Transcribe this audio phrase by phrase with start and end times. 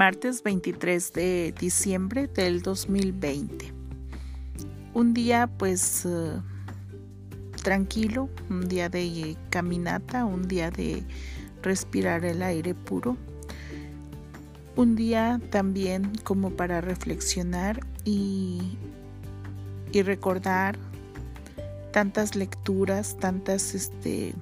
[0.00, 3.70] martes 23 de diciembre del 2020.
[4.94, 6.40] Un día pues eh,
[7.62, 11.02] tranquilo, un día de caminata, un día de
[11.60, 13.18] respirar el aire puro,
[14.74, 18.78] un día también como para reflexionar y,
[19.92, 20.78] y recordar
[21.92, 24.32] tantas lecturas, tantas este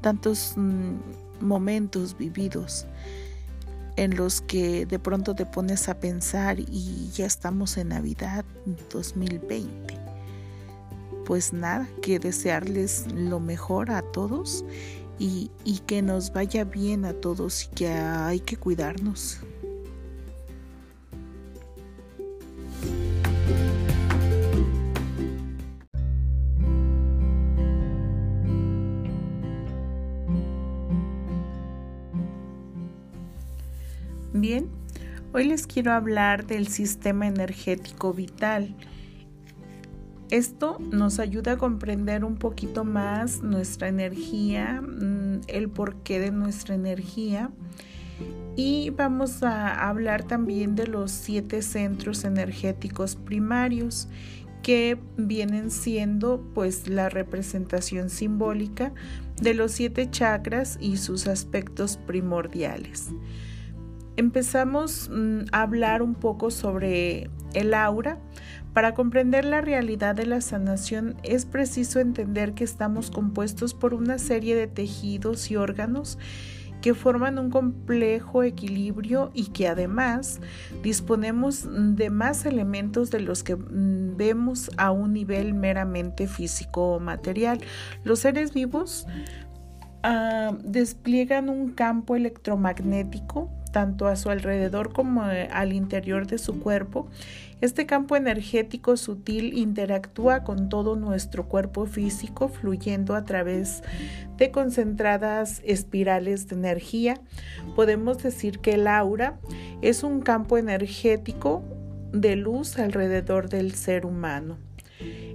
[0.00, 0.96] tantos mm,
[1.40, 2.88] momentos vividos
[3.96, 8.44] en los que de pronto te pones a pensar y ya estamos en Navidad
[8.92, 9.98] 2020.
[11.24, 14.64] Pues nada, que desearles lo mejor a todos
[15.18, 19.40] y, y que nos vaya bien a todos y que hay que cuidarnos.
[34.34, 34.70] Bien,
[35.34, 38.74] hoy les quiero hablar del sistema energético vital.
[40.30, 46.74] Esto nos ayuda a comprender un poquito más nuestra energía, mm, el porqué de nuestra
[46.74, 47.50] energía.
[48.56, 54.08] Y vamos a hablar también de los siete centros energéticos primarios
[54.62, 58.94] que vienen siendo pues la representación simbólica
[59.42, 63.10] de los siete chakras y sus aspectos primordiales
[64.16, 68.18] empezamos mm, a hablar un poco sobre el aura.
[68.72, 74.18] Para comprender la realidad de la sanación es preciso entender que estamos compuestos por una
[74.18, 76.18] serie de tejidos y órganos
[76.80, 80.40] que forman un complejo equilibrio y que además
[80.82, 81.66] disponemos
[81.96, 87.60] de más elementos de los que mm, vemos a un nivel meramente físico o material.
[88.04, 89.06] Los seres vivos
[90.02, 96.60] ah, despliegan un campo electromagnético tanto a su alrededor como eh, al interior de su
[96.60, 97.08] cuerpo,
[97.60, 103.82] este campo energético sutil interactúa con todo nuestro cuerpo físico, fluyendo a través
[104.36, 107.20] de concentradas espirales de energía.
[107.76, 109.38] Podemos decir que el aura
[109.80, 111.62] es un campo energético
[112.12, 114.58] de luz alrededor del ser humano.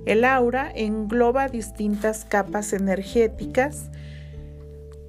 [0.05, 3.89] El aura engloba distintas capas energéticas,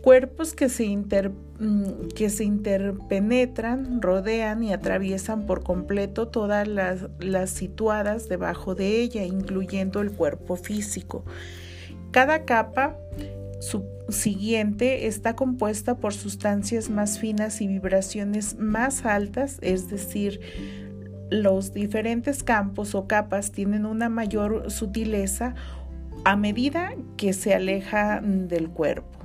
[0.02, 1.08] cuerpos que se, mm,
[2.14, 10.00] que se interpenetran, rodean y atraviesan por completo todas las, situadas debajo de ella, incluyendo
[10.00, 11.24] el cuerpo físico.
[12.12, 12.96] Cada capa
[14.08, 20.40] siguiente está compuesta por sustancias más finas y vibraciones más altas, es decir,
[21.30, 25.54] los diferentes campos o capas tienen una mayor sutileza
[26.24, 29.17] a medida que se aleja del cuerpo.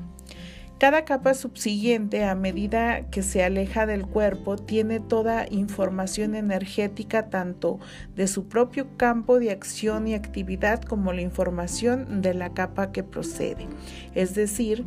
[0.83, 7.79] Cada capa subsiguiente, a medida que se aleja del cuerpo, tiene toda información energética tanto
[8.17, 13.01] de su propio campo de acción y actividad como la información de la capa que
[13.01, 13.65] procede.
[14.13, 14.85] Es decir,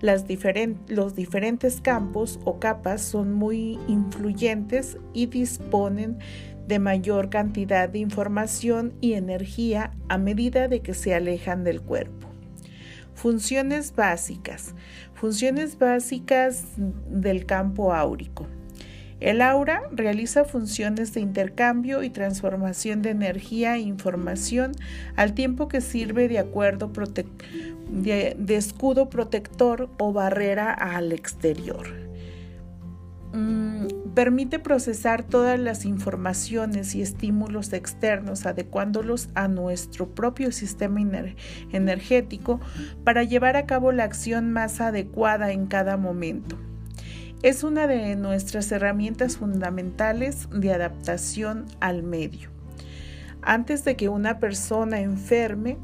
[0.00, 6.16] los diferentes campos o capas son muy influyentes y disponen
[6.66, 12.23] de mayor cantidad de información y energía a medida de que se alejan del cuerpo.
[13.14, 14.74] Funciones básicas.
[15.14, 18.46] Funciones básicas del campo áurico.
[19.20, 24.72] El aura realiza funciones de intercambio y transformación de energía e información
[25.16, 26.92] al tiempo que sirve de acuerdo
[27.88, 31.86] de, escudo protector o barrera al exterior.
[33.32, 41.00] Mm, permite procesar todas las informaciones y estímulos externos adecuándolos a nuestro propio sistema
[41.72, 42.60] energético
[43.04, 46.58] para llevar a cabo la acción más adecuada en cada momento.
[47.42, 52.50] Es una de nuestras herramientas fundamentales de adaptación al medio.
[53.42, 55.76] Antes de que una persona enferme,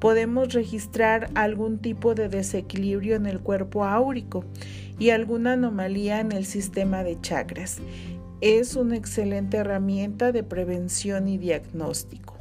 [0.00, 4.44] podemos registrar algún tipo de desequilibrio en el cuerpo áurico
[4.98, 7.78] y alguna anomalía en el sistema de chakras.
[8.40, 12.36] Es una excelente herramienta de prevención y diagnóstico.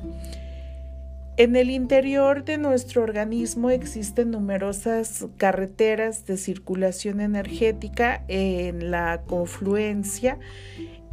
[1.36, 10.38] En el interior de nuestro organismo existen numerosas carreteras de circulación energética en la confluencia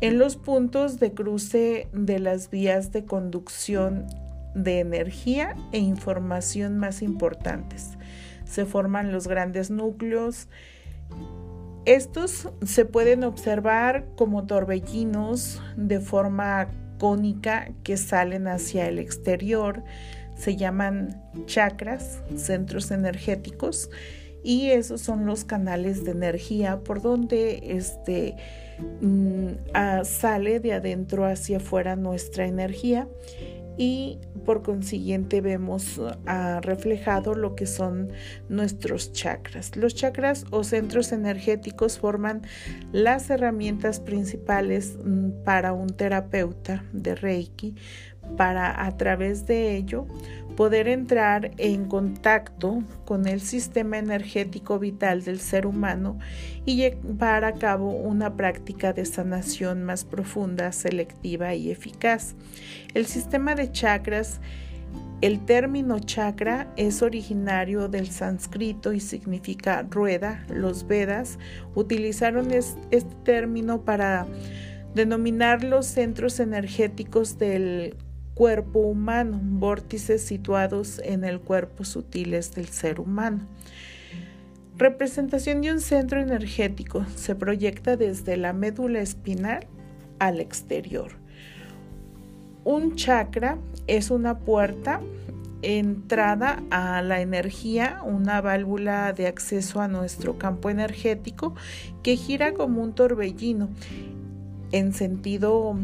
[0.02, 4.06] en los puntos de cruce de las vías de conducción
[4.54, 7.98] de energía e información más importantes.
[8.44, 10.48] Se forman los grandes núcleos
[11.86, 16.68] estos se pueden observar como torbellinos de forma
[16.98, 19.82] cónica que salen hacia el exterior.
[20.36, 23.90] Se llaman chakras, centros energéticos,
[24.42, 28.36] y esos son los canales de energía por donde este,
[29.00, 33.06] mm, ah, sale de adentro hacia afuera nuestra energía
[33.80, 38.12] y por consiguiente vemos ah, reflejado lo que son
[38.50, 39.74] nuestros chakras.
[39.74, 42.42] Los chakras o centros energéticos forman
[42.92, 47.74] las herramientas principales mm, para un terapeuta de Reiki
[48.36, 50.06] para a través de ello
[50.56, 56.18] poder entrar en contacto con el sistema energético vital del ser humano
[56.66, 62.34] y llevar a cabo una práctica de sanación más profunda, selectiva y eficaz.
[62.94, 64.40] El sistema de chakras
[65.20, 70.46] el término chakra es originario del sánscrito y significa rueda.
[70.48, 71.38] Los Vedas
[71.74, 74.26] utilizaron este término para
[74.94, 77.96] denominar los centros energéticos del
[78.40, 83.40] cuerpo humano, vórtices situados en el cuerpo sutiles del ser humano.
[84.78, 89.66] Representación de un centro energético se proyecta desde la médula espinal
[90.20, 91.10] al exterior.
[92.64, 95.02] Un chakra es una puerta
[95.60, 101.54] entrada a la energía, una válvula de acceso a nuestro campo energético
[102.02, 103.68] que gira como un torbellino
[104.72, 105.76] en sentido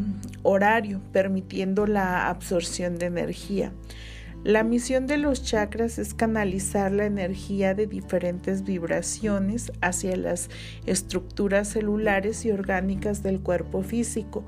[0.43, 3.71] horario, permitiendo la absorción de energía.
[4.43, 10.49] La misión de los chakras es canalizar la energía de diferentes vibraciones hacia las
[10.85, 14.45] estructuras celulares y orgánicas del cuerpo físico.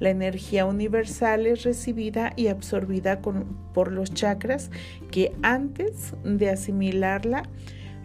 [0.00, 4.70] La energía universal es recibida y absorbida por los chakras
[5.10, 7.44] que antes de asimilarla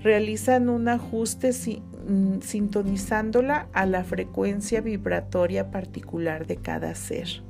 [0.04, 7.44] realizan un ajuste mm, sintonizándola a la frecuencia vibratoria particular de cada ser.